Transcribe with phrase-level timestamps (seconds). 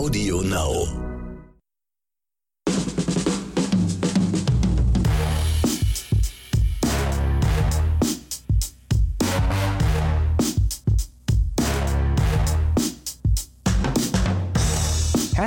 [0.00, 1.09] Audio Now.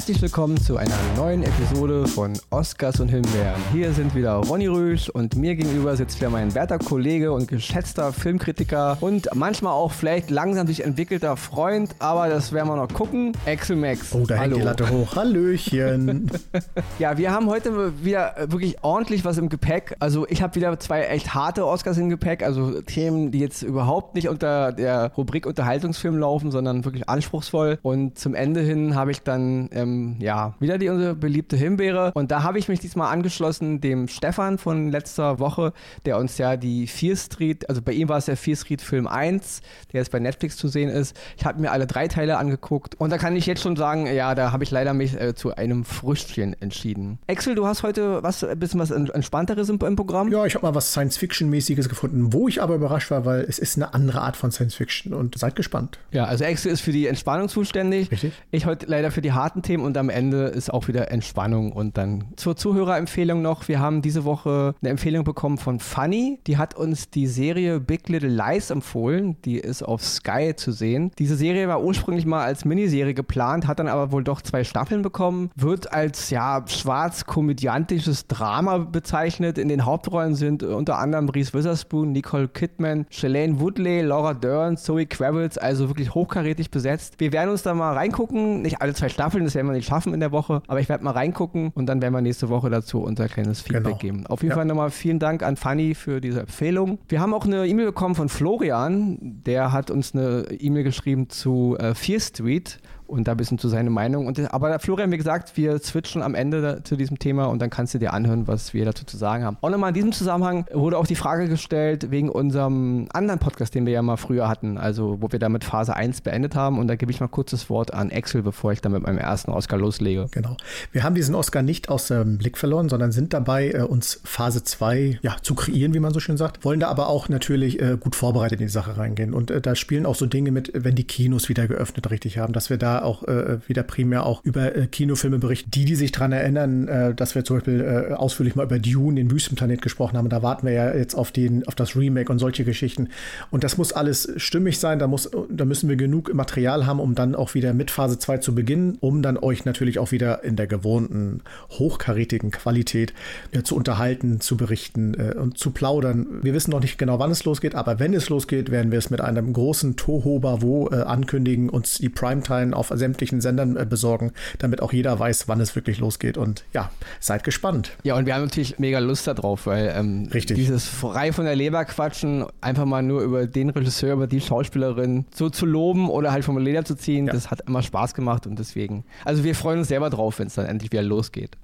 [0.04, 3.56] Herzlich willkommen zu einer neuen Episode von Oscars und Himbeeren.
[3.72, 8.12] Hier sind wieder Ronny Rüsch und mir gegenüber sitzt wieder mein werter Kollege und geschätzter
[8.12, 13.32] Filmkritiker und manchmal auch vielleicht langsam sich entwickelter Freund, aber das werden wir noch gucken.
[13.46, 14.14] Axel Max.
[14.14, 15.16] Oh, da hängt die Latte hoch.
[15.16, 16.30] Hallöchen.
[17.00, 19.96] ja, wir haben heute wieder wirklich ordentlich was im Gepäck.
[20.00, 24.16] Also ich habe wieder zwei echt harte Oscars im Gepäck, also Themen, die jetzt überhaupt
[24.16, 27.80] nicht unter der Rubrik Unterhaltungsfilm laufen, sondern wirklich anspruchsvoll.
[27.84, 32.12] Und zum Ende hin habe ich dann ähm, ja, wieder die unsere beliebte Himbeere.
[32.14, 35.74] Und da habe ich mich diesmal angeschlossen dem Stefan von letzter Woche,
[36.06, 39.08] der uns ja die Fear Street, also bei ihm war es der Fear Street Film
[39.08, 39.62] 1,
[39.92, 41.16] der jetzt bei Netflix zu sehen ist.
[41.38, 44.36] Ich habe mir alle drei Teile angeguckt und da kann ich jetzt schon sagen, ja,
[44.36, 47.20] da habe ich leider mich äh, zu einem Früchtchen entschieden.
[47.28, 50.32] Axel, du hast heute was, ein bisschen was entspannteres im, im Programm?
[50.32, 53.78] Ja, ich habe mal was Science-Fiction-mäßiges gefunden, wo ich aber überrascht war, weil es ist
[53.78, 56.00] eine andere Art von Science-Fiction und seid gespannt.
[56.12, 58.12] Ja, also Axel ist für die Entspannung zuständig.
[58.12, 58.34] Richtig.
[58.52, 61.72] Ich heute leider für die harten Themen und am Ende ist auch wieder Entspannung.
[61.72, 63.68] Und dann zur Zuhörerempfehlung noch.
[63.68, 66.40] Wir haben diese Woche eine Empfehlung bekommen von Funny.
[66.48, 69.38] Die hat uns die Serie Big Little Lies empfohlen.
[69.44, 71.12] Die ist auf Sky zu sehen.
[71.20, 75.02] Diese Serie war ursprünglich mal als Miniserie geplant, hat dann aber wohl doch zwei Staffeln
[75.02, 75.52] bekommen.
[75.56, 79.58] Wird als ja schwarz-komödiantisches Drama bezeichnet.
[79.58, 85.06] In den Hauptrollen sind unter anderem Reese Witherspoon, Nicole Kidman, Shalane Woodley, Laura Dern, Zoe
[85.06, 87.16] Kravitz, also wirklich hochkarätig besetzt.
[87.20, 88.62] Wir werden uns da mal reingucken.
[88.62, 90.62] Nicht alle zwei Staffeln, das werden wir nicht schaffen in der Woche.
[90.68, 93.84] Aber ich werde mal reingucken und dann werden wir nächste Woche dazu unser kleines Feedback
[93.84, 93.98] genau.
[93.98, 94.28] geben.
[94.28, 94.56] Auf jeden ja.
[94.56, 97.00] Fall nochmal vielen Dank an Fanny für diese Empfehlung.
[97.08, 99.18] Wir haben auch eine E-Mail bekommen von Florian.
[99.46, 103.68] Der hat uns eine E-Mail geschrieben zu äh, Fear Street und da ein bisschen zu
[103.68, 104.28] seiner Meinung.
[104.28, 107.70] Und, aber Florian, wie gesagt, wir switchen am Ende da, zu diesem Thema und dann
[107.70, 109.58] kannst du dir anhören, was wir dazu zu sagen haben.
[109.62, 113.86] Auch nochmal in diesem Zusammenhang wurde auch die Frage gestellt wegen unserem anderen Podcast, den
[113.86, 116.80] wir ja mal früher hatten, also wo wir damit Phase 1 beendet haben.
[116.80, 119.18] Und da gebe ich mal kurz das Wort an Axel, bevor ich dann mit meinem
[119.18, 120.28] ersten Oscar loslege.
[120.32, 120.58] Genau.
[120.92, 124.64] Wir haben diesen Oscar nicht aus dem Blick verloren, sondern sind dabei, äh, uns Phase
[124.64, 126.64] 2 ja, zu kreieren, wie man so schön sagt.
[126.64, 129.34] Wollen da aber auch natürlich äh, gut vorbereitet in die Sache reingehen.
[129.34, 132.54] Und äh, da spielen auch so Dinge mit, wenn die Kinos wieder geöffnet richtig haben,
[132.54, 135.72] dass wir da auch äh, wieder primär auch über äh, Kinofilme berichten.
[135.72, 139.16] Die, die sich daran erinnern, äh, dass wir zum Beispiel äh, ausführlich mal über Dune,
[139.16, 142.40] den Wüstenplanet gesprochen haben, da warten wir ja jetzt auf, den, auf das Remake und
[142.40, 143.10] solche Geschichten.
[143.52, 147.16] Und das muss alles stimmig sein, da, muss, da müssen wir genug Material haben, um
[147.16, 150.56] dann auch wieder mit Phase 2 zu beginnen, um dann euch natürlich auch wieder in
[150.56, 153.14] der gewohnten, hochkarätigen Qualität
[153.52, 156.40] äh, zu unterhalten, zu berichten äh, und zu plaudern.
[156.42, 159.10] Wir wissen noch nicht genau, wann es losgeht, aber wenn es losgeht, werden wir es
[159.10, 164.82] mit einem großen Tohuwabo äh, ankündigen, uns die Primetime auf sämtlichen Sendern äh, besorgen, damit
[164.82, 166.38] auch jeder weiß, wann es wirklich losgeht.
[166.38, 167.92] Und ja, seid gespannt.
[168.04, 170.58] Ja, und wir haben natürlich mega Lust darauf, weil ähm, Richtig.
[170.58, 175.26] dieses frei von der Leber quatschen, einfach mal nur über den Regisseur, über die Schauspielerin
[175.34, 177.34] so zu loben oder halt vom Leder zu ziehen, ja.
[177.34, 179.04] das hat immer Spaß gemacht und deswegen.
[179.26, 181.58] Also wir freuen uns selber drauf, wenn es dann endlich wieder losgeht.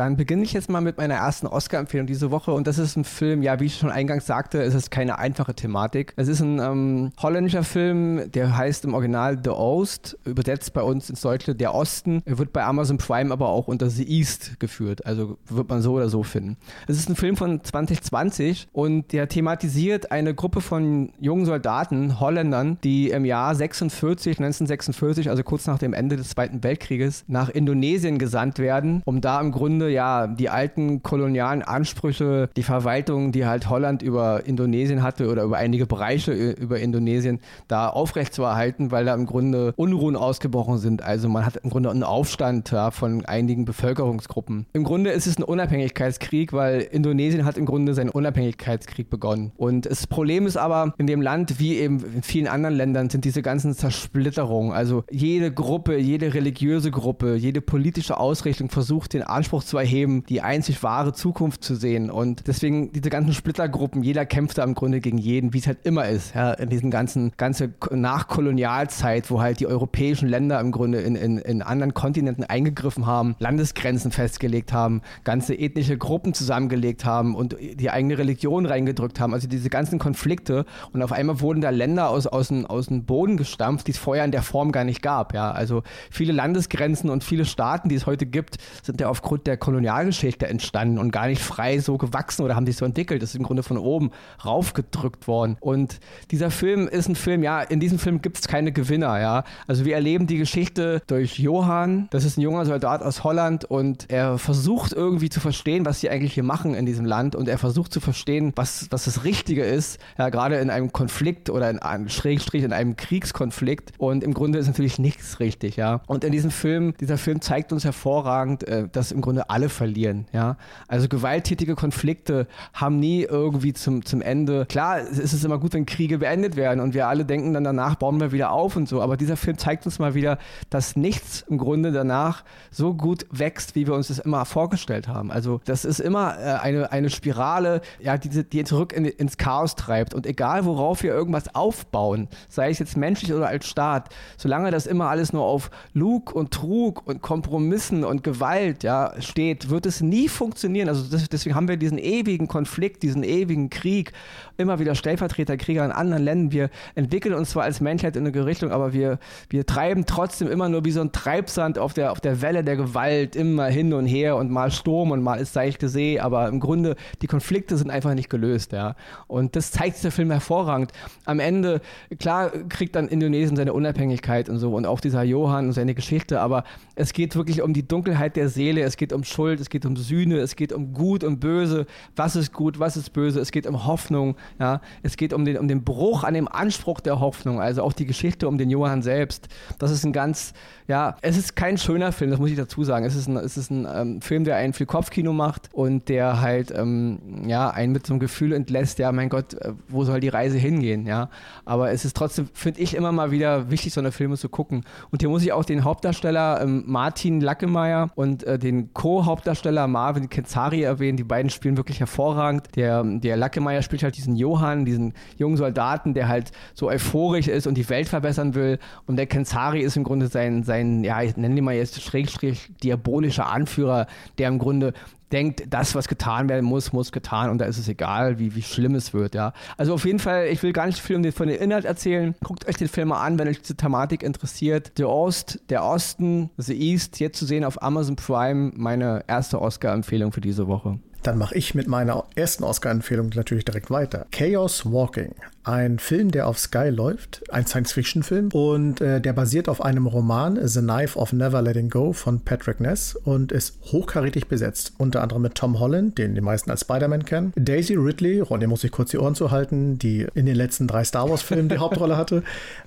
[0.00, 2.52] Dann beginne ich jetzt mal mit meiner ersten Oscar-Empfehlung diese Woche.
[2.52, 5.52] Und das ist ein Film, ja, wie ich schon eingangs sagte, es ist keine einfache
[5.52, 6.14] Thematik.
[6.16, 11.10] Es ist ein ähm, holländischer Film, der heißt im Original The Ost, übersetzt bei uns
[11.10, 12.22] ins Deutsche Der Osten.
[12.24, 15.04] Er wird bei Amazon Prime aber auch unter The East geführt.
[15.04, 16.56] Also wird man so oder so finden.
[16.88, 22.78] Es ist ein Film von 2020 und der thematisiert eine Gruppe von jungen Soldaten, Holländern,
[22.84, 28.16] die im Jahr 46, 1946, also kurz nach dem Ende des Zweiten Weltkrieges, nach Indonesien
[28.16, 33.68] gesandt werden, um da im Grunde ja die alten kolonialen Ansprüche, die Verwaltung, die halt
[33.68, 39.26] Holland über Indonesien hatte oder über einige Bereiche über Indonesien, da aufrechtzuerhalten, weil da im
[39.26, 41.02] Grunde Unruhen ausgebrochen sind.
[41.02, 44.66] Also man hat im Grunde einen Aufstand ja, von einigen Bevölkerungsgruppen.
[44.72, 49.52] Im Grunde ist es ein Unabhängigkeitskrieg, weil Indonesien hat im Grunde seinen Unabhängigkeitskrieg begonnen.
[49.56, 53.24] Und das Problem ist aber, in dem Land, wie eben in vielen anderen Ländern, sind
[53.24, 54.72] diese ganzen Zersplitterungen.
[54.72, 60.42] Also jede Gruppe, jede religiöse Gruppe, jede politische Ausrichtung versucht, den Anspruch zu erheben, die
[60.42, 62.10] einzig wahre Zukunft zu sehen.
[62.10, 65.78] Und deswegen diese ganzen Splittergruppen, jeder kämpft da im Grunde gegen jeden, wie es halt
[65.84, 71.00] immer ist, ja, in diesen ganzen, ganze Nachkolonialzeit, wo halt die europäischen Länder im Grunde
[71.00, 77.36] in, in, in anderen Kontinenten eingegriffen haben, Landesgrenzen festgelegt haben, ganze ethnische Gruppen zusammengelegt haben
[77.36, 79.34] und die eigene Religion reingedrückt haben.
[79.34, 83.04] Also diese ganzen Konflikte und auf einmal wurden da Länder aus, aus, dem, aus dem
[83.04, 85.32] Boden gestampft, die es vorher in der Form gar nicht gab.
[85.32, 89.59] Ja, also viele Landesgrenzen und viele Staaten, die es heute gibt, sind ja aufgrund der
[89.60, 93.22] Kolonialgeschichte entstanden und gar nicht frei so gewachsen oder haben sich so entwickelt.
[93.22, 94.10] Das ist im Grunde von oben
[94.44, 95.56] raufgedrückt worden.
[95.60, 99.44] Und dieser Film ist ein Film, ja, in diesem Film gibt es keine Gewinner, ja.
[99.66, 102.08] Also wir erleben die Geschichte durch Johann.
[102.10, 106.10] Das ist ein junger Soldat aus Holland und er versucht irgendwie zu verstehen, was sie
[106.10, 109.64] eigentlich hier machen in diesem Land und er versucht zu verstehen, was, was das Richtige
[109.64, 114.34] ist, ja, gerade in einem Konflikt oder in einem Schrägstrich in einem Kriegskonflikt und im
[114.34, 116.00] Grunde ist natürlich nichts richtig, ja.
[116.06, 120.26] Und in diesem Film, dieser Film zeigt uns hervorragend, äh, dass im Grunde alle verlieren,
[120.32, 120.56] ja.
[120.88, 125.86] Also gewalttätige Konflikte haben nie irgendwie zum, zum Ende, klar, es ist immer gut, wenn
[125.86, 129.02] Kriege beendet werden und wir alle denken dann danach, bauen wir wieder auf und so,
[129.02, 130.38] aber dieser Film zeigt uns mal wieder,
[130.70, 135.30] dass nichts im Grunde danach so gut wächst, wie wir uns das immer vorgestellt haben.
[135.30, 139.74] Also das ist immer äh, eine, eine Spirale, ja, die, die zurück in, ins Chaos
[139.74, 144.70] treibt und egal worauf wir irgendwas aufbauen, sei es jetzt menschlich oder als Staat, solange
[144.70, 149.86] das immer alles nur auf Lug und Trug und Kompromissen und Gewalt ja, steht, wird
[149.86, 150.88] es nie funktionieren.
[150.88, 154.12] Also das, deswegen haben wir diesen ewigen Konflikt, diesen ewigen Krieg,
[154.56, 156.52] immer wieder Stellvertreterkrieger in anderen Ländern.
[156.52, 160.68] Wir entwickeln uns zwar als Menschheit in eine Richtung, aber wir, wir treiben trotzdem immer
[160.68, 164.06] nur wie so ein Treibsand auf der, auf der Welle der Gewalt immer hin und
[164.06, 167.90] her und mal Sturm und mal ist seichte See, aber im Grunde die Konflikte sind
[167.90, 168.94] einfach nicht gelöst, ja.
[169.26, 170.92] Und das zeigt der Film hervorragend.
[171.24, 171.80] Am Ende,
[172.18, 176.40] klar, kriegt dann Indonesien seine Unabhängigkeit und so und auch dieser Johann und seine Geschichte,
[176.40, 176.64] aber
[176.94, 179.96] es geht wirklich um die Dunkelheit der Seele, es geht um Schuld, es geht um
[179.96, 181.86] Sühne, es geht um Gut und Böse,
[182.16, 185.56] was ist gut, was ist böse, es geht um Hoffnung, ja, es geht um den,
[185.58, 189.02] um den Bruch an dem Anspruch der Hoffnung, also auch die Geschichte um den Johann
[189.02, 189.48] selbst.
[189.78, 190.52] Das ist ein ganz,
[190.88, 193.04] ja, es ist kein schöner Film, das muss ich dazu sagen.
[193.04, 196.40] Es ist ein, es ist ein ähm, Film, der einen viel Kopfkino macht und der
[196.40, 200.20] halt, ähm, ja, einen mit so einem Gefühl entlässt, ja, mein Gott, äh, wo soll
[200.20, 201.30] die Reise hingehen, ja.
[201.64, 204.84] Aber es ist trotzdem, finde ich, immer mal wieder wichtig, so eine Filme zu gucken.
[205.10, 210.30] Und hier muss ich auch den Hauptdarsteller ähm, Martin Lackemeyer und äh, den Co-Hauptdarsteller Marvin
[210.30, 211.18] Kenzari erwähnen.
[211.18, 212.68] Die beiden spielen wirklich hervorragend.
[212.76, 217.66] Der, der Lackemeyer spielt halt diesen Johann, diesen jungen Soldaten, der halt so euphorisch ist
[217.66, 218.78] und die Welt verbessern will.
[219.06, 222.70] Und der Kenzari ist im Grunde sein, sein ja, ich nenne ihn mal jetzt Schrägstrich
[222.82, 224.06] diabolischer Anführer,
[224.38, 224.94] der im Grunde
[225.32, 228.62] denkt, das, was getan werden muss, muss getan und da ist es egal, wie, wie
[228.62, 229.52] schlimm es wird, ja.
[229.76, 232.34] Also auf jeden Fall, ich will gar nicht viel um den, von dem Inhalt erzählen.
[232.42, 234.98] Guckt euch den Film mal an, wenn euch diese Thematik interessiert.
[234.98, 240.32] Der Ost, der Osten, The East, jetzt zu sehen auf Amazon Prime, meine erste Oscar-Empfehlung
[240.32, 240.98] für diese Woche.
[241.22, 244.26] Dann mache ich mit meiner ersten Oscar-Empfehlung natürlich direkt weiter.
[244.30, 249.82] Chaos Walking ein Film, der auf Sky läuft, ein Science-Fiction-Film und äh, der basiert auf
[249.82, 254.94] einem Roman The Knife of Never Letting Go von Patrick Ness und ist hochkarätig besetzt.
[254.96, 258.84] Unter anderem mit Tom Holland, den die meisten als Spider-Man kennen, Daisy Ridley, Ronny muss
[258.84, 262.16] ich kurz die Ohren zu halten, die in den letzten drei Star Wars-Filmen die Hauptrolle
[262.16, 262.42] hatte,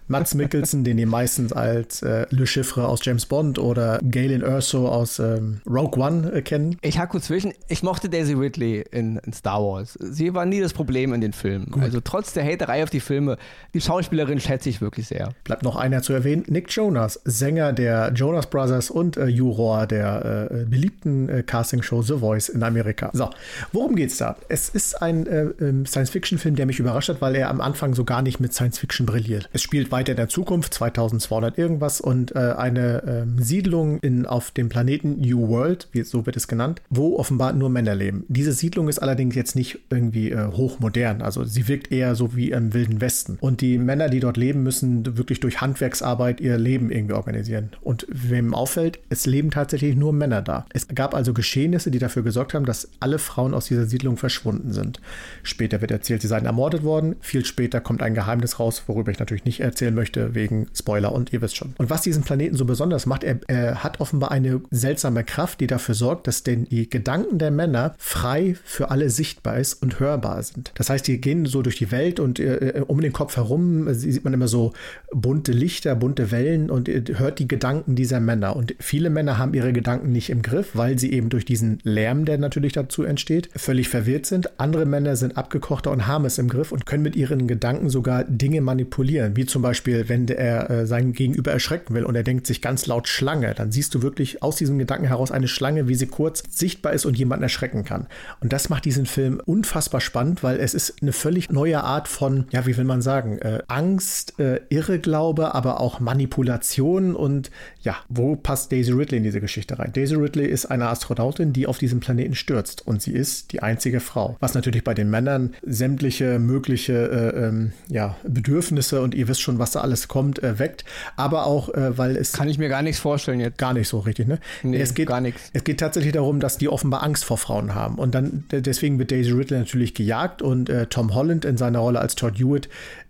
[0.07, 4.87] Mats Mikkelsen, den die meistens als äh, Le Chiffre aus James Bond oder Galen Erso
[4.87, 6.77] aus ähm, Rogue One äh, kennen.
[6.81, 9.97] Ich hake kurz zwischen, ich mochte Daisy Ridley in, in, Star Wars.
[9.99, 11.67] Sie war nie das Problem in den Filmen.
[11.71, 11.83] Gut.
[11.83, 13.37] Also trotz der Hater Reihe auf die Filme.
[13.73, 15.33] Die Schauspielerin schätze ich wirklich sehr.
[15.43, 16.43] Bleibt noch einer zu erwähnen.
[16.47, 22.17] Nick Jonas, Sänger der Jonas Brothers und äh, Juror der äh, beliebten äh, Castingshow The
[22.17, 23.09] Voice in Amerika.
[23.13, 23.29] So,
[23.71, 24.35] worum geht's da?
[24.49, 28.03] Es ist ein äh, ähm, Science-Fiction-Film, der mich überrascht hat, weil er am Anfang so
[28.03, 29.49] gar nicht mit Science-Fiction brilliert.
[29.53, 34.51] Es spielt weiter in der Zukunft, 2200 irgendwas und äh, eine ähm, Siedlung in, auf
[34.51, 38.25] dem Planeten New World, wie, so wird es genannt, wo offenbar nur Männer leben.
[38.27, 41.21] Diese Siedlung ist allerdings jetzt nicht irgendwie äh, hochmodern.
[41.21, 43.37] Also sie wirkt eher so wie im Wilden Westen.
[43.39, 47.71] Und die Männer, die dort leben, müssen wirklich durch Handwerksarbeit ihr Leben irgendwie organisieren.
[47.81, 50.65] Und wem auffällt, es leben tatsächlich nur Männer da.
[50.73, 54.73] Es gab also Geschehnisse, die dafür gesorgt haben, dass alle Frauen aus dieser Siedlung verschwunden
[54.73, 54.99] sind.
[55.43, 57.15] Später wird erzählt, sie seien ermordet worden.
[57.21, 61.33] Viel später kommt ein Geheimnis raus, worüber ich natürlich nicht erzählen möchte, wegen Spoiler und
[61.33, 61.73] ihr wisst schon.
[61.77, 65.67] Und was diesen Planeten so besonders macht, er, er hat offenbar eine seltsame Kraft, die
[65.67, 70.41] dafür sorgt, dass denn die Gedanken der Männer frei für alle sichtbar ist und hörbar
[70.43, 70.71] sind.
[70.75, 74.23] Das heißt, die gehen so durch die Welt und äh, um den Kopf herum sieht
[74.23, 74.73] man immer so
[75.11, 78.55] bunte Lichter, bunte Wellen und hört die Gedanken dieser Männer.
[78.55, 82.25] Und viele Männer haben ihre Gedanken nicht im Griff, weil sie eben durch diesen Lärm,
[82.25, 84.59] der natürlich dazu entsteht, völlig verwirrt sind.
[84.59, 88.23] Andere Männer sind abgekochter und haben es im Griff und können mit ihren Gedanken sogar
[88.23, 89.35] Dinge manipulieren.
[89.35, 92.85] Wie zum Beispiel, wenn er äh, seinen Gegenüber erschrecken will und er denkt sich ganz
[92.87, 96.43] laut Schlange, dann siehst du wirklich aus diesem Gedanken heraus eine Schlange, wie sie kurz
[96.49, 98.07] sichtbar ist und jemanden erschrecken kann.
[98.41, 102.32] Und das macht diesen Film unfassbar spannend, weil es ist eine völlig neue Art von,
[102.51, 108.35] ja, wie will man sagen, äh, Angst, äh, Irrglaube, aber auch Manipulation und ja, wo
[108.35, 109.91] passt Daisy Ridley in diese Geschichte rein?
[109.93, 113.99] Daisy Ridley ist eine Astronautin, die auf diesem Planeten stürzt und sie ist die einzige
[113.99, 114.37] Frau.
[114.39, 119.59] Was natürlich bei den Männern sämtliche mögliche äh, ähm, ja, Bedürfnisse und ihr wisst schon,
[119.59, 120.85] was da alles kommt, äh, weckt,
[121.15, 122.33] aber auch, äh, weil es.
[122.33, 123.57] Kann ich mir gar nichts vorstellen jetzt.
[123.57, 124.39] Gar nicht so richtig, ne?
[124.63, 125.49] Nee, es geht, gar nichts.
[125.53, 127.97] Es geht tatsächlich darum, dass die offenbar Angst vor Frauen haben.
[127.97, 131.99] Und dann deswegen wird Daisy Ridley natürlich gejagt und äh, Tom Holland in seiner Rolle
[131.99, 132.69] als Todd Hewitt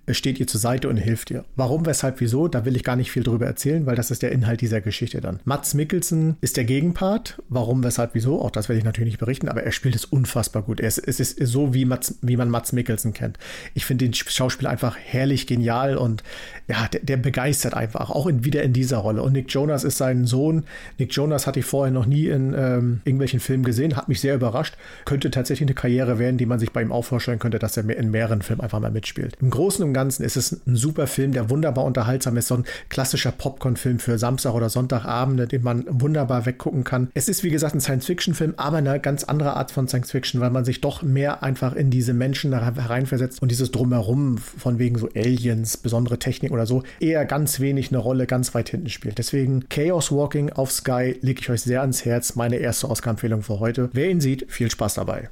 [0.09, 1.45] steht ihr zur Seite und hilft ihr.
[1.55, 4.31] Warum, weshalb, wieso, da will ich gar nicht viel drüber erzählen, weil das ist der
[4.31, 5.39] Inhalt dieser Geschichte dann.
[5.45, 7.41] Mats Mikkelsen ist der Gegenpart.
[7.47, 10.63] Warum, weshalb, wieso, auch das werde ich natürlich nicht berichten, aber er spielt es unfassbar
[10.63, 10.79] gut.
[10.81, 13.37] Er es ist so, wie, Mats, wie man Mats Mikkelsen kennt.
[13.73, 16.23] Ich finde den Schauspieler einfach herrlich genial und
[16.67, 19.23] ja, der, der, begeistert einfach, auch in, wieder in dieser Rolle.
[19.23, 20.65] Und Nick Jonas ist sein Sohn.
[20.97, 24.35] Nick Jonas hatte ich vorher noch nie in ähm, irgendwelchen Filmen gesehen, hat mich sehr
[24.35, 24.75] überrascht.
[25.05, 27.89] Könnte tatsächlich eine Karriere werden, die man sich bei ihm auch vorstellen könnte, dass er
[27.89, 29.37] in mehreren Filmen einfach mal mitspielt.
[29.41, 32.47] Im Großen und Ganzen ist es ein super Film, der wunderbar unterhaltsam ist.
[32.47, 37.09] So ein klassischer Popcorn-Film für Samstag oder Sonntagabende, den man wunderbar weggucken kann.
[37.13, 40.65] Es ist, wie gesagt, ein Science-Fiction-Film, aber eine ganz andere Art von Science-Fiction, weil man
[40.65, 45.77] sich doch mehr einfach in diese Menschen hereinversetzt und dieses Drumherum von wegen so Aliens,
[45.77, 49.17] besondere Technik oder so, eher ganz wenig eine Rolle ganz weit hinten spielt.
[49.17, 52.35] Deswegen Chaos Walking auf Sky lege ich euch sehr ans Herz.
[52.35, 53.89] Meine erste Oscar-Empfehlung für heute.
[53.93, 55.29] Wer ihn sieht, viel Spaß dabei.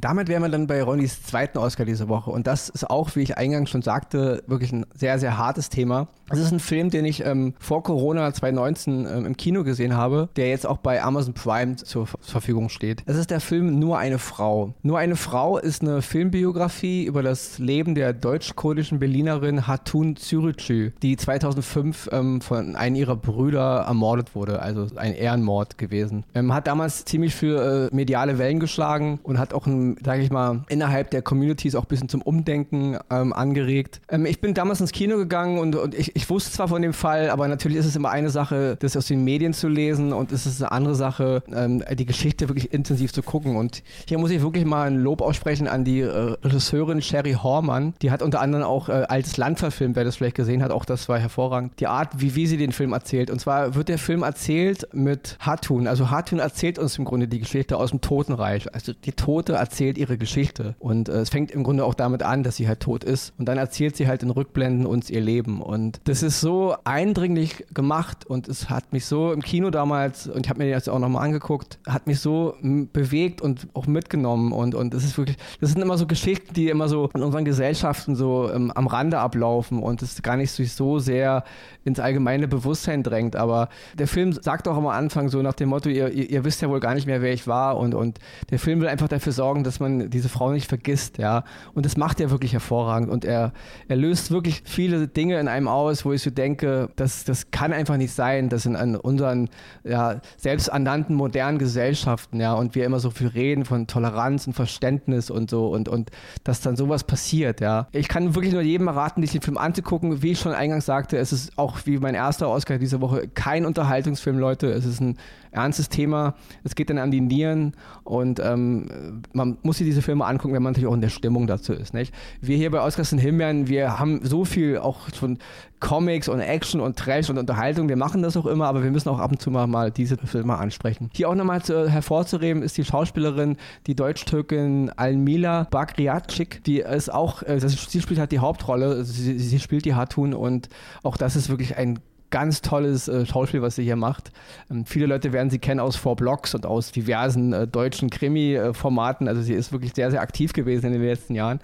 [0.00, 2.30] Damit wären wir dann bei Ronnys zweiten Oscar diese Woche.
[2.30, 6.08] Und das ist auch, wie ich eingangs schon sagte, wirklich ein sehr, sehr hartes Thema.
[6.30, 10.28] Es ist ein Film, den ich ähm, vor Corona 2019 ähm, im Kino gesehen habe,
[10.36, 13.02] der jetzt auch bei Amazon Prime zur Verfügung steht.
[13.06, 14.74] Es ist der Film Nur eine Frau.
[14.82, 21.16] Nur eine Frau ist eine Filmbiografie über das Leben der deutsch-kurdischen Berlinerin Hatun Zürücü, die
[21.16, 24.60] 2005 ähm, von einem ihrer Brüder ermordet wurde.
[24.60, 26.24] Also ein Ehrenmord gewesen.
[26.34, 30.30] Ähm, hat damals ziemlich für äh, mediale Wellen geschlagen und hat auch ein sage ich
[30.30, 34.00] mal, innerhalb der Communities auch ein bisschen zum Umdenken ähm, angeregt.
[34.08, 36.92] Ähm, ich bin damals ins Kino gegangen und, und ich, ich wusste zwar von dem
[36.92, 40.32] Fall, aber natürlich ist es immer eine Sache, das aus den Medien zu lesen und
[40.32, 43.56] es ist eine andere Sache, ähm, die Geschichte wirklich intensiv zu gucken.
[43.56, 47.94] Und hier muss ich wirklich mal ein Lob aussprechen an die äh, Regisseurin Sherry Hormann.
[48.02, 50.84] Die hat unter anderem auch äh, Altes Land verfilmt, wer das vielleicht gesehen hat, auch
[50.84, 51.78] das war hervorragend.
[51.80, 53.30] Die Art, wie, wie sie den Film erzählt.
[53.30, 55.86] Und zwar wird der Film erzählt mit Hatun.
[55.86, 58.74] Also Hatun erzählt uns im Grunde die Geschichte aus dem Totenreich.
[58.74, 60.74] Also die Tote erzählt erzählt ihre Geschichte.
[60.78, 63.32] Und äh, es fängt im Grunde auch damit an, dass sie halt tot ist.
[63.38, 65.62] Und dann erzählt sie halt in Rückblenden uns ihr Leben.
[65.62, 70.46] Und das ist so eindringlich gemacht und es hat mich so im Kino damals, und
[70.46, 74.52] ich habe mir das auch nochmal angeguckt, hat mich so bewegt und auch mitgenommen.
[74.52, 77.44] Und, und das ist wirklich, das sind immer so Geschichten, die immer so in unseren
[77.44, 81.44] Gesellschaften so ähm, am Rande ablaufen und es gar nicht so sehr
[81.84, 83.36] ins allgemeine Bewusstsein drängt.
[83.36, 86.62] Aber der Film sagt auch am Anfang so nach dem Motto, ihr, ihr, ihr wisst
[86.62, 87.76] ja wohl gar nicht mehr, wer ich war.
[87.76, 91.44] Und, und der Film will einfach dafür sorgen, dass man diese Frau nicht vergisst, ja.
[91.74, 93.52] Und das macht er wirklich hervorragend und er,
[93.88, 97.72] er löst wirklich viele Dinge in einem aus, wo ich so denke, das, das kann
[97.72, 99.48] einfach nicht sein, dass in, in unseren
[99.84, 105.30] ja, selbsternannten modernen Gesellschaften, ja, und wir immer so viel reden von Toleranz und Verständnis
[105.30, 106.10] und so und, und
[106.44, 107.88] dass dann sowas passiert, ja.
[107.92, 110.22] Ich kann wirklich nur jedem raten, sich den Film anzugucken.
[110.22, 113.66] Wie ich schon eingangs sagte, es ist auch wie mein erster Oscar diese Woche kein
[113.66, 114.70] Unterhaltungsfilm, Leute.
[114.70, 115.16] Es ist ein
[115.50, 116.34] ernstes Thema.
[116.64, 117.74] Es geht dann an die Nieren
[118.04, 121.46] und ähm, man muss sich diese Filme angucken, wenn man natürlich auch in der Stimmung
[121.46, 121.94] dazu ist.
[121.94, 122.14] Nicht?
[122.40, 125.38] Wir hier bei Oscars und Himbeeren, wir haben so viel auch von
[125.80, 127.88] Comics und Action und Trash und Unterhaltung.
[127.88, 130.16] Wir machen das auch immer, aber wir müssen auch ab und zu mal, mal diese
[130.16, 131.10] Filme ansprechen.
[131.14, 133.56] Hier auch nochmal zu, hervorzuheben ist die Schauspielerin,
[133.86, 139.60] die Deutsch-Türkin Almila Bagriatschik, die ist auch, äh, sie spielt halt die Hauptrolle, sie, sie
[139.60, 140.68] spielt die Hatun und
[141.02, 144.32] auch das ist wirklich ein ganz tolles äh, Schauspiel, was sie hier macht.
[144.70, 149.28] Ähm, viele Leute werden sie kennen aus Four Blocks und aus diversen äh, deutschen Krimi-Formaten.
[149.28, 151.60] Also sie ist wirklich sehr, sehr aktiv gewesen in den letzten Jahren.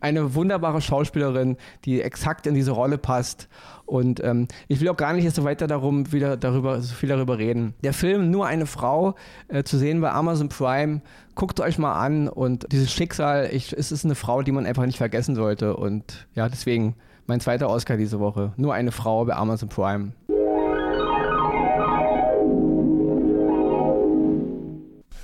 [0.00, 3.48] Eine wunderbare Schauspielerin, die exakt in diese Rolle passt.
[3.86, 7.38] Und ähm, ich will auch gar nicht so weiter darum wieder darüber so viel darüber
[7.38, 7.74] reden.
[7.82, 9.14] Der Film Nur eine Frau
[9.48, 11.00] äh, zu sehen bei Amazon Prime.
[11.34, 14.86] Guckt euch mal an und dieses Schicksal, ich, es ist eine Frau, die man einfach
[14.86, 15.76] nicht vergessen sollte.
[15.76, 18.52] Und ja, deswegen mein zweiter Oscar diese Woche.
[18.56, 20.12] Nur eine Frau bei Amazon Prime.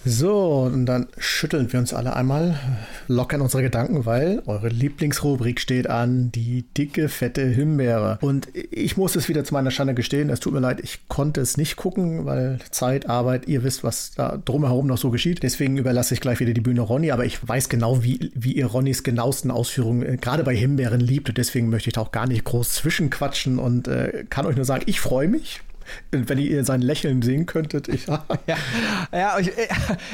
[0.04, 2.58] So, und dann schütteln wir uns alle einmal,
[3.06, 8.18] lockern unsere Gedanken, weil eure Lieblingsrubrik steht an, die dicke, fette Himbeere.
[8.20, 11.40] Und ich muss es wieder zu meiner Schande gestehen, es tut mir leid, ich konnte
[11.40, 15.42] es nicht gucken, weil Zeit, Arbeit, ihr wisst, was da drumherum noch so geschieht.
[15.44, 18.66] Deswegen überlasse ich gleich wieder die Bühne Ronny, aber ich weiß genau, wie, wie ihr
[18.66, 22.26] Ronnys genauesten Ausführungen äh, gerade bei Himbeeren liebt und deswegen möchte ich da auch gar
[22.26, 25.60] nicht groß zwischenquatschen und äh, kann euch nur sagen, ich freue mich
[26.10, 27.88] Wenn ihr sein Lächeln sehen könntet.
[27.88, 28.06] Ich,
[28.46, 28.56] ja,
[29.12, 29.50] ja ich,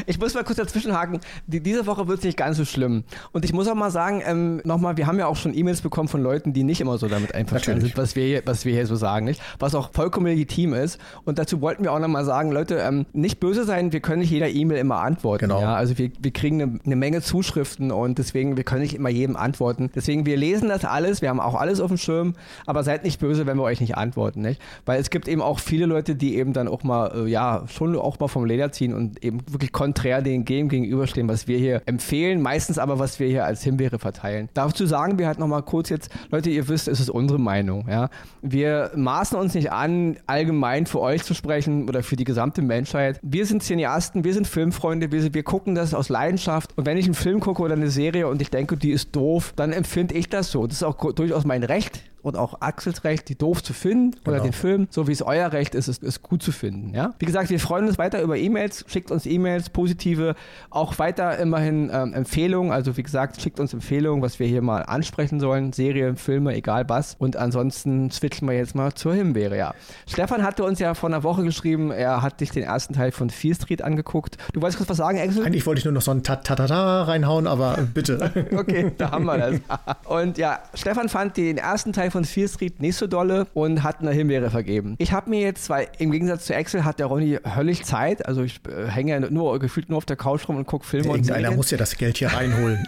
[0.06, 1.20] ich, muss mal kurz dazwischenhaken.
[1.46, 3.04] Die, diese Woche wird es nicht ganz so schlimm.
[3.32, 6.08] Und ich muss auch mal sagen, ähm, nochmal, wir haben ja auch schon E-Mails bekommen
[6.08, 8.86] von Leuten, die nicht immer so damit einverstanden sind, was wir, hier, was wir hier
[8.86, 9.40] so sagen, nicht?
[9.58, 10.98] Was auch vollkommen legitim ist.
[11.24, 14.30] Und dazu wollten wir auch nochmal sagen, Leute, ähm, nicht böse sein, wir können nicht
[14.30, 15.46] jeder E-Mail immer antworten.
[15.46, 15.60] Genau.
[15.60, 15.74] Ja?
[15.74, 19.36] Also wir, wir kriegen eine, eine Menge Zuschriften und deswegen, wir können nicht immer jedem
[19.36, 19.90] antworten.
[19.94, 22.34] Deswegen, wir lesen das alles, wir haben auch alles auf dem Schirm,
[22.66, 24.60] aber seid nicht böse, wenn wir euch nicht antworten, nicht?
[24.86, 27.94] Weil es gibt eben auch viele Leute, die eben dann auch mal, äh, ja, schon
[27.96, 31.82] auch mal vom Leder ziehen und eben wirklich konträr den Game gegenüberstehen, was wir hier
[31.86, 34.48] empfehlen, meistens aber, was wir hier als Himbeere verteilen.
[34.54, 38.08] Dazu sagen wir halt nochmal kurz jetzt, Leute, ihr wisst, es ist unsere Meinung, ja.
[38.40, 43.20] Wir maßen uns nicht an, allgemein für euch zu sprechen oder für die gesamte Menschheit.
[43.22, 47.04] Wir sind Cineasten, wir sind Filmfreunde, wir, wir gucken das aus Leidenschaft und wenn ich
[47.04, 50.28] einen Film gucke oder eine Serie und ich denke, die ist doof, dann empfinde ich
[50.28, 50.66] das so.
[50.66, 54.36] Das ist auch durchaus mein Recht und auch Axels Recht, die doof zu finden genau.
[54.36, 56.94] oder den Film, so wie es euer Recht ist, ist, ist gut zu finden.
[56.94, 57.14] Ja?
[57.18, 60.34] Wie gesagt, wir freuen uns weiter über E-Mails, schickt uns E-Mails, positive,
[60.70, 62.72] auch weiter immerhin ähm, Empfehlungen.
[62.72, 66.88] Also wie gesagt, schickt uns Empfehlungen, was wir hier mal ansprechen sollen, Serien, Filme, egal
[66.88, 67.16] was.
[67.18, 69.56] Und ansonsten switchen wir jetzt mal zur Himbeere.
[69.56, 69.74] Ja.
[70.06, 73.30] Stefan hatte uns ja vor einer Woche geschrieben, er hat sich den ersten Teil von
[73.30, 74.36] Fear Street angeguckt.
[74.52, 75.44] Du wolltest kurz was sagen, Axel?
[75.44, 78.48] Eigentlich wollte ich nur noch so ein Ta-Ta-Ta reinhauen, aber bitte.
[78.56, 79.60] okay, da haben wir das.
[80.04, 83.84] Und ja, Stefan fand den ersten Teil von von Fear Street nicht so dolle und
[83.84, 84.96] hat eine Himbeere vergeben.
[84.98, 88.42] Ich habe mir jetzt, weil im Gegensatz zu Excel hat der Ronny höllisch Zeit, also
[88.42, 91.48] ich äh, hänge ja nur gefühlt nur auf der Couch rum und gucke Filme ja,
[91.48, 92.84] und muss ja das Geld hier reinholen.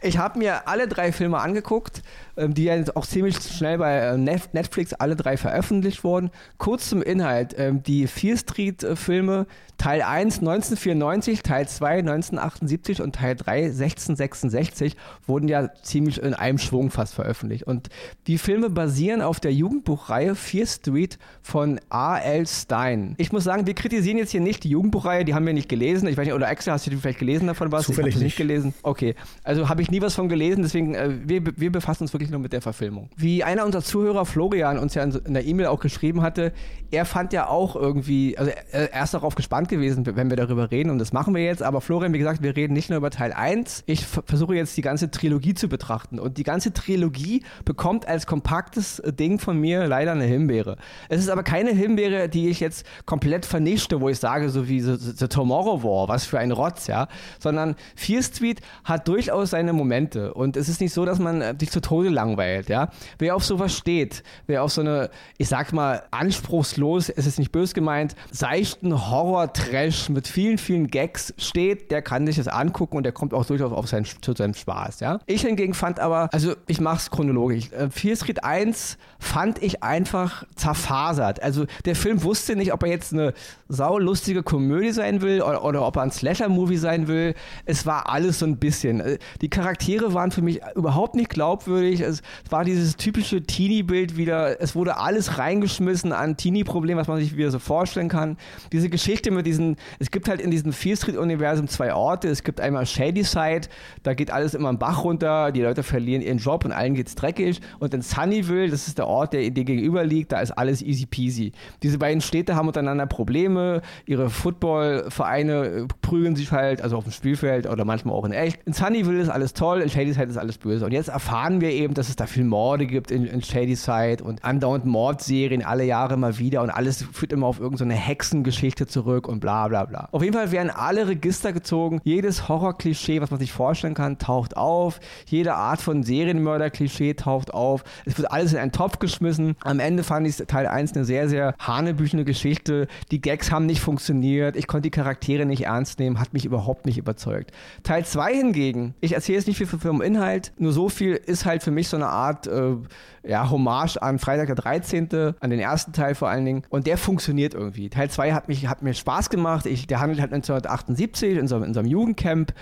[0.00, 2.02] ich habe mir alle drei Filme angeguckt,
[2.36, 6.30] die ja auch ziemlich schnell bei äh, Netflix alle drei veröffentlicht wurden.
[6.58, 9.46] Kurz zum Inhalt, ähm, die Fear Street äh, Filme
[9.82, 14.96] Teil 1 1994, Teil 2 1978 und Teil 3 1666
[15.26, 17.64] wurden ja ziemlich in einem Schwung fast veröffentlicht.
[17.64, 17.88] Und
[18.28, 22.46] die Filme basieren auf der Jugendbuchreihe Fear Street von A.L.
[22.46, 23.16] Stein.
[23.18, 26.06] Ich muss sagen, wir kritisieren jetzt hier nicht die Jugendbuchreihe, die haben wir nicht gelesen.
[26.06, 27.86] Ich weiß nicht, oder Axel, hast du vielleicht gelesen davon was?
[27.86, 28.36] Zufällig ich nicht.
[28.36, 28.74] gelesen.
[28.84, 32.21] Okay, also habe ich nie was von gelesen, deswegen äh, wir, wir befassen uns wirklich
[32.30, 33.10] nur mit der Verfilmung.
[33.16, 36.52] Wie einer unserer Zuhörer, Florian, uns ja in der E-Mail auch geschrieben hatte,
[36.92, 40.90] er fand ja auch irgendwie, also er ist darauf gespannt gewesen, wenn wir darüber reden
[40.90, 41.62] und das machen wir jetzt.
[41.62, 43.84] Aber Florian, wie gesagt, wir reden nicht nur über Teil 1.
[43.86, 49.02] Ich versuche jetzt die ganze Trilogie zu betrachten und die ganze Trilogie bekommt als kompaktes
[49.06, 50.76] Ding von mir leider eine Himbeere.
[51.08, 54.80] Es ist aber keine Himbeere, die ich jetzt komplett vernichte, wo ich sage, so wie
[54.80, 57.08] The, The Tomorrow War, was für ein Rotz, ja.
[57.38, 61.54] Sondern Fear Street hat durchaus seine Momente und es ist nicht so, dass man äh,
[61.58, 62.90] sich zu Tode langweilt, ja.
[63.18, 67.52] Wer auf sowas steht, wer auf so eine, ich sag mal, anspruchslos, es ist nicht
[67.52, 72.96] bös gemeint, seichten Horror Trash mit vielen, vielen Gags steht, der kann sich das angucken
[72.96, 75.18] und der kommt auch durchaus auf seinen, zu seinem Spaß, ja.
[75.26, 77.70] Ich hingegen fand aber, also ich mach's chronologisch.
[77.72, 81.42] Äh, Fear Street 1 fand ich einfach zerfasert.
[81.42, 83.32] Also der Film wusste nicht, ob er jetzt eine
[83.68, 87.34] saulustige Komödie sein will oder, oder ob er ein Slasher-Movie sein will.
[87.64, 89.00] Es war alles so ein bisschen.
[89.00, 92.01] Äh, die Charaktere waren für mich überhaupt nicht glaubwürdig.
[92.02, 94.60] Es war dieses typische Teenie-Bild wieder.
[94.60, 98.36] Es wurde alles reingeschmissen an Teenie-Problemen, was man sich wieder so vorstellen kann.
[98.72, 102.28] Diese Geschichte mit diesen, es gibt halt in diesem Fear Street-Universum zwei Orte.
[102.28, 103.68] Es gibt einmal Shady Side,
[104.02, 107.14] da geht alles immer im Bach runter, die Leute verlieren ihren Job und allen geht's
[107.14, 107.60] dreckig.
[107.78, 111.06] Und in Sunnyville, das ist der Ort, der dir gegenüber liegt, da ist alles easy
[111.06, 111.52] peasy.
[111.82, 117.12] Diese beiden Städte haben untereinander Probleme, ihre Footballvereine äh, prügeln sich halt, also auf dem
[117.12, 118.60] Spielfeld oder manchmal auch in echt.
[118.66, 120.84] In Sunnyville ist alles toll, in Shady Side ist alles böse.
[120.84, 124.22] Und jetzt erfahren wir eben, dass es da viel Morde gibt in, in Shady Side
[124.22, 128.86] und andauernd Mordserien alle Jahre mal wieder und alles führt immer auf irgendeine so Hexengeschichte
[128.86, 130.08] zurück und bla bla bla.
[130.12, 132.00] Auf jeden Fall werden alle Register gezogen.
[132.04, 135.00] Jedes Horror-Klischee, was man sich vorstellen kann, taucht auf.
[135.26, 137.84] Jede Art von Serienmörder-Klischee taucht auf.
[138.04, 139.56] Es wird alles in einen Topf geschmissen.
[139.62, 142.88] Am Ende fand ich Teil 1 eine sehr, sehr hanebüchene Geschichte.
[143.10, 144.56] Die Gags haben nicht funktioniert.
[144.56, 146.18] Ich konnte die Charaktere nicht ernst nehmen.
[146.18, 147.52] Hat mich überhaupt nicht überzeugt.
[147.82, 151.62] Teil 2 hingegen, ich erzähle jetzt nicht viel vom Inhalt, nur so viel ist halt
[151.62, 152.76] für mich so eine Art äh,
[153.24, 156.62] ja, Hommage an Freitag der 13., an den ersten Teil vor allen Dingen.
[156.68, 157.88] Und der funktioniert irgendwie.
[157.88, 159.66] Teil 2 hat, hat mir Spaß gemacht.
[159.66, 162.52] Ich, der handelt halt 1978 in so, in so einem Jugendcamp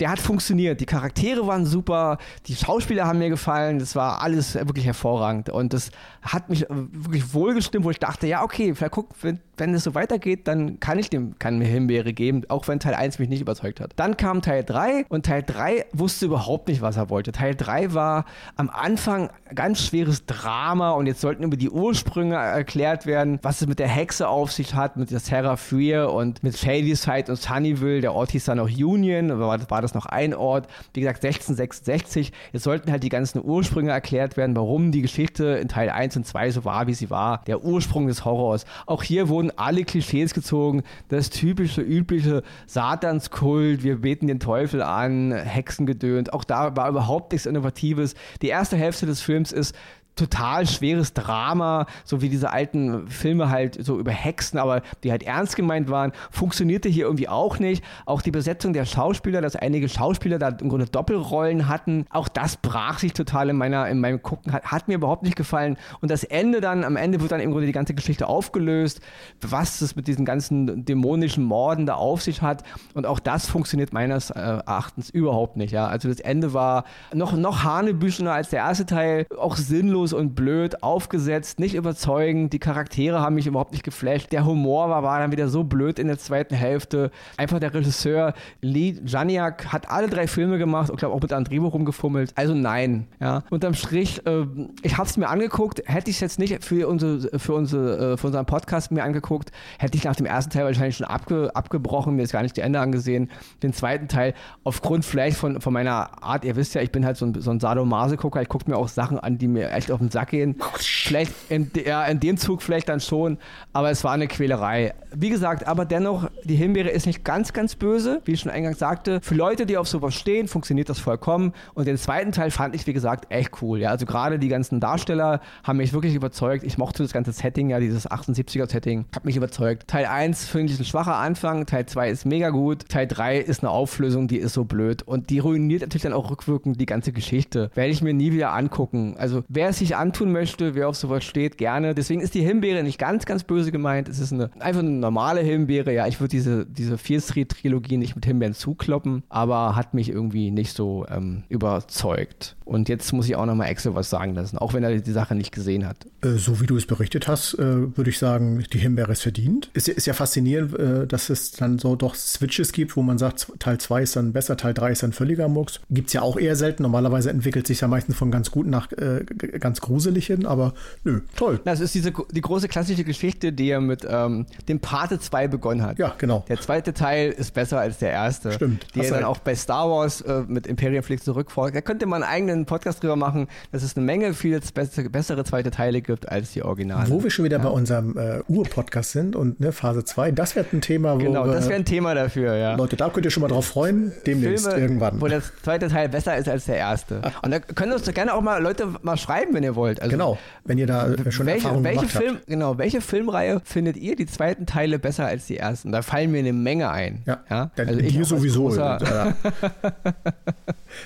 [0.00, 0.80] der hat funktioniert.
[0.80, 5.72] Die Charaktere waren super, die Schauspieler haben mir gefallen, das war alles wirklich hervorragend und
[5.72, 5.90] das
[6.22, 10.48] hat mich wirklich wohlgestimmt, wo ich dachte, ja, okay, vielleicht guck, wenn es so weitergeht,
[10.48, 13.92] dann kann ich dem keine Himbeere geben, auch wenn Teil 1 mich nicht überzeugt hat.
[13.96, 17.32] Dann kam Teil 3 und Teil 3 wusste überhaupt nicht, was er wollte.
[17.32, 18.24] Teil 3 war
[18.56, 23.68] am Anfang ganz schweres Drama und jetzt sollten über die Ursprünge erklärt werden, was es
[23.68, 28.00] mit der Hexe auf sich hat, mit der Sarah Freer und mit Shadyside und Sunnyville.
[28.00, 30.66] Der Ort hieß dann noch Union, war, war das noch ein Ort.
[30.94, 32.32] Wie gesagt, 1666.
[32.52, 36.26] Jetzt sollten halt die ganzen Ursprünge erklärt werden, warum die Geschichte in Teil 1 und
[36.26, 37.42] 2 so war, wie sie war.
[37.46, 38.64] Der Ursprung des Horrors.
[38.86, 40.82] Auch hier wurden alle Klischees gezogen.
[41.08, 46.32] Das typische, übliche Satanskult, wir beten den Teufel an, Hexengedönt.
[46.32, 48.14] Auch da war überhaupt nichts Innovatives.
[48.40, 49.74] Die erste Hälfte des Films ist
[50.16, 55.22] total schweres Drama, so wie diese alten Filme halt so über Hexen, aber die halt
[55.22, 57.82] ernst gemeint waren, funktionierte hier irgendwie auch nicht.
[58.04, 62.56] Auch die Besetzung der Schauspieler, dass einige Schauspieler da im Grunde Doppelrollen hatten, auch das
[62.56, 65.78] brach sich total in meiner, in meinem Gucken, hat, hat mir überhaupt nicht gefallen.
[66.00, 69.00] Und das Ende dann, am Ende wird dann im Grunde die ganze Geschichte aufgelöst,
[69.40, 72.64] was es mit diesen ganzen dämonischen Morden da auf sich hat.
[72.92, 75.72] Und auch das funktioniert meines äh, Erachtens überhaupt nicht.
[75.72, 75.86] Ja.
[75.86, 80.34] Also das Ende war noch, noch hanebüchener als der erste Teil, auch sinnlos sinnlos und
[80.34, 82.52] blöd aufgesetzt, nicht überzeugend.
[82.52, 84.32] Die Charaktere haben mich überhaupt nicht geflasht.
[84.32, 87.10] Der Humor war, war dann wieder so blöd in der zweiten Hälfte.
[87.36, 91.68] Einfach der Regisseur Lee Janiak hat alle drei Filme gemacht und glaube auch mit Andrivo
[91.68, 92.32] rumgefummelt.
[92.36, 93.06] Also nein.
[93.20, 93.42] Ja.
[93.50, 94.46] Unterm Strich, äh,
[94.82, 95.82] ich habe es mir angeguckt.
[95.86, 99.50] Hätte ich es jetzt nicht für, unsere, für, unsere, äh, für unseren Podcast mir angeguckt,
[99.78, 102.60] hätte ich nach dem ersten Teil wahrscheinlich schon abge, abgebrochen, mir ist gar nicht die
[102.60, 103.30] Ende angesehen.
[103.62, 104.34] Den zweiten Teil,
[104.64, 107.50] aufgrund vielleicht von, von meiner Art, ihr wisst ja, ich bin halt so ein, so
[107.50, 110.56] ein Sadomaso-Gucker, ich gucke mir auch Sachen an, die mir echt auf den Sack gehen.
[110.76, 113.38] Vielleicht in, ja, in dem Zug vielleicht dann schon,
[113.72, 114.94] aber es war eine Quälerei.
[115.14, 118.78] Wie gesagt, aber dennoch, die Himbeere ist nicht ganz, ganz böse, wie ich schon eingangs
[118.78, 119.20] sagte.
[119.22, 121.52] Für Leute, die auf sowas stehen, funktioniert das vollkommen.
[121.74, 123.80] Und den zweiten Teil fand ich, wie gesagt, echt cool.
[123.80, 126.64] Ja, also gerade die ganzen Darsteller haben mich wirklich überzeugt.
[126.64, 129.88] Ich mochte das ganze Setting, ja, dieses 78er-Setting, hat mich überzeugt.
[129.88, 133.62] Teil 1 finde ich ein schwacher Anfang, Teil 2 ist mega gut, Teil 3 ist
[133.62, 135.02] eine Auflösung, die ist so blöd.
[135.02, 137.70] Und die ruiniert natürlich dann auch rückwirkend die ganze Geschichte.
[137.74, 139.16] Werde ich mir nie wieder angucken.
[139.18, 141.94] Also, wer es sich antun möchte, wer auf sowas steht, gerne.
[141.94, 144.08] Deswegen ist die Himbeere nicht ganz, ganz böse gemeint.
[144.08, 145.92] Es ist eine, einfach eine normale Himbeere.
[145.92, 150.08] Ja, ich würde diese, diese Fear Street Trilogie nicht mit Himbeeren zukloppen, aber hat mich
[150.08, 152.56] irgendwie nicht so ähm, überzeugt.
[152.64, 155.34] Und jetzt muss ich auch nochmal Axel was sagen lassen, auch wenn er die Sache
[155.34, 156.06] nicht gesehen hat.
[156.22, 159.70] Äh, so wie du es berichtet hast, äh, würde ich sagen, die Himbeere ist verdient.
[159.74, 163.52] Ist, ist ja faszinierend, äh, dass es dann so doch Switches gibt, wo man sagt,
[163.58, 165.80] Teil 2 ist dann besser, Teil 3 ist dann völliger Murks.
[165.90, 166.84] Gibt es ja auch eher selten.
[166.84, 169.24] Normalerweise entwickelt sich ja meistens von ganz gut nach äh,
[169.72, 171.58] ganz gruselig hin, aber nö, toll.
[171.64, 175.82] Das ist diese, die große klassische Geschichte, die ja mit ähm, dem Pate 2 begonnen
[175.82, 175.98] hat.
[175.98, 176.44] Ja, genau.
[176.48, 178.52] Der zweite Teil ist besser als der erste.
[178.52, 178.86] Stimmt.
[178.94, 181.74] Die ja dann auch bei Star Wars äh, mit Imperium fliegt zurückfolgt.
[181.74, 185.70] Da könnte man einen eigenen Podcast drüber machen, dass es eine Menge viel bessere, zweite
[185.70, 187.08] Teile gibt als die Originale.
[187.08, 187.62] Wo wir schon wieder ja.
[187.62, 191.18] bei unserem äh, Ur-Podcast sind und ne, Phase 2, das wäre ein Thema, wo.
[191.18, 192.74] Genau, das wäre ein Thema dafür, ja.
[192.74, 195.18] Leute, da könnt ihr schon mal drauf freuen, demnächst Filme, irgendwann.
[195.18, 197.22] Wo der zweite Teil besser ist als der erste.
[197.42, 200.00] Und da können uns gerne auch mal Leute mal schreiben, wenn ihr wollt.
[200.00, 202.46] Also, genau, wenn ihr da schon welche, Erfahrungen welche gemacht Film, habt.
[202.46, 205.92] Genau, welche Filmreihe findet ihr die zweiten Teile besser als die ersten?
[205.92, 207.22] Da fallen mir eine Menge ein.
[207.26, 207.70] Ja, ja?
[207.76, 208.74] Also dir sowieso.
[208.74, 208.98] Ja.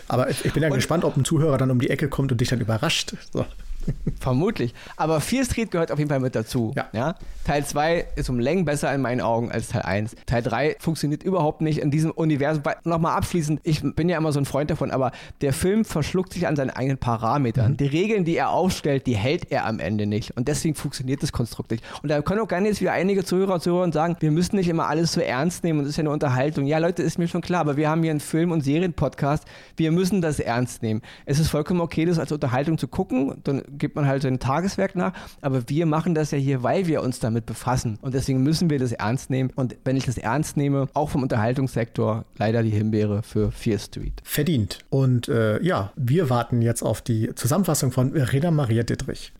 [0.08, 2.32] Aber ich, ich bin ja und, gespannt, ob ein Zuhörer dann um die Ecke kommt
[2.32, 3.14] und dich dann überrascht.
[3.32, 3.44] So.
[4.20, 4.74] Vermutlich.
[4.96, 6.72] Aber Fear Street gehört auf jeden Fall mit dazu.
[6.76, 6.86] Ja.
[6.92, 7.14] ja?
[7.44, 10.16] Teil 2 ist um Längen besser in meinen Augen als Teil 1.
[10.26, 12.62] Teil 3 funktioniert überhaupt nicht in diesem Universum.
[12.84, 16.46] Nochmal abschließend, ich bin ja immer so ein Freund davon, aber der Film verschluckt sich
[16.46, 17.72] an seinen eigenen Parametern.
[17.72, 17.76] Mhm.
[17.76, 20.36] Die Regeln, die er aufstellt, die hält er am Ende nicht.
[20.36, 21.84] Und deswegen funktioniert das Konstrukt nicht.
[22.02, 24.68] Und da können auch gerne jetzt wieder einige Zuhörer und Zuhörer sagen, wir müssen nicht
[24.68, 26.66] immer alles so ernst nehmen und es ist ja eine Unterhaltung.
[26.66, 29.44] Ja, Leute, ist mir schon klar, aber wir haben hier einen Film- und Serienpodcast.
[29.76, 31.02] Wir müssen das ernst nehmen.
[31.24, 33.40] Es ist vollkommen okay, das als Unterhaltung zu gucken.
[33.44, 37.02] Dann gibt man halt sein Tageswerk nach, aber wir machen das ja hier, weil wir
[37.02, 40.56] uns damit befassen und deswegen müssen wir das ernst nehmen und wenn ich das ernst
[40.56, 44.20] nehme, auch vom Unterhaltungssektor, leider die Himbeere für Fear Street.
[44.24, 44.78] Verdient.
[44.90, 49.32] Und äh, ja, wir warten jetzt auf die Zusammenfassung von Reda Maria Dittrich.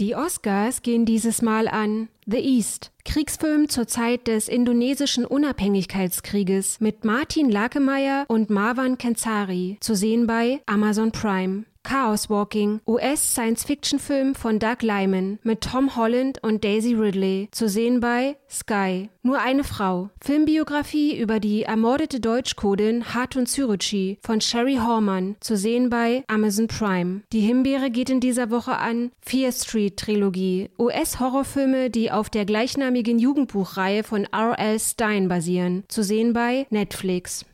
[0.00, 7.04] Die Oscars gehen dieses Mal an The East, Kriegsfilm zur Zeit des indonesischen Unabhängigkeitskrieges mit
[7.04, 11.64] Martin Lakemeyer und Marwan Kenzari, zu sehen bei Amazon Prime.
[11.88, 18.36] Chaos Walking, US-Science-Fiction-Film von Doug Lyman mit Tom Holland und Daisy Ridley, zu sehen bei
[18.46, 19.08] Sky.
[19.22, 20.10] Nur eine Frau.
[20.20, 27.22] Filmbiografie über die ermordete Deutschkodin Hatun Cyrucci von Sherry Horman, zu sehen bei Amazon Prime.
[27.32, 33.18] Die Himbeere geht in dieser Woche an Fear Street Trilogie, US-Horrorfilme, die auf der gleichnamigen
[33.18, 34.78] Jugendbuchreihe von R.L.
[34.78, 37.46] Stein basieren, zu sehen bei Netflix.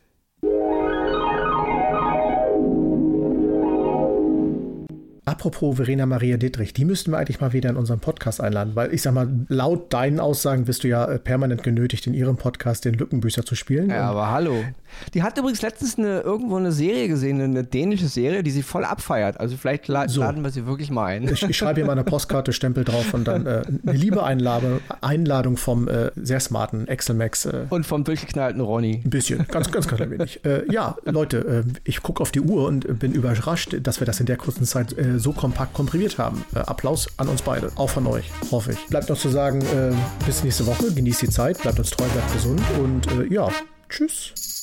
[5.25, 8.93] Apropos Verena Maria Dittrich, die müssten wir eigentlich mal wieder in unseren Podcast einladen, weil
[8.93, 12.85] ich sag mal, laut deinen Aussagen wirst du ja äh, permanent genötigt, in ihrem Podcast
[12.85, 13.89] den Lückenbüßer zu spielen.
[13.89, 14.63] Ja, aber hallo.
[15.13, 18.85] Die hat übrigens letztens eine, irgendwo eine Serie gesehen, eine dänische Serie, die sie voll
[18.85, 19.39] abfeiert.
[19.39, 20.21] Also vielleicht la so.
[20.21, 21.23] laden wir sie wirklich mal ein.
[21.27, 24.79] Ich, ich schreibe hier mal eine Postkarte, Stempel drauf und dann äh, eine liebe Einladung,
[25.01, 27.45] Einladung vom äh, sehr smarten Excelmax.
[27.45, 29.01] Äh, und vom durchgeknallten Ronny.
[29.03, 30.45] Ein bisschen, ganz, ganz klein wenig.
[30.45, 34.19] Äh, ja, Leute, äh, ich gucke auf die Uhr und bin überrascht, dass wir das
[34.19, 36.43] in der kurzen Zeit äh, so kompakt komprimiert haben.
[36.53, 38.85] Applaus an uns beide, auch von euch, hoffe ich.
[38.87, 39.63] Bleibt noch zu sagen,
[40.25, 43.49] bis nächste Woche, genießt die Zeit, bleibt uns treu, bleibt gesund und ja,
[43.89, 44.54] tschüss.